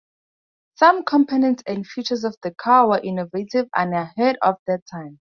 [0.77, 5.19] Some components and features of the car were innovative and ahead of their time.